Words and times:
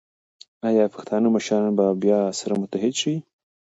ایا 0.67 0.85
پښتانه 0.93 1.27
مشران 1.35 1.69
به 1.77 1.85
بیا 2.03 2.19
سره 2.39 2.53
متحد 2.61 2.93
شي؟ 3.01 3.13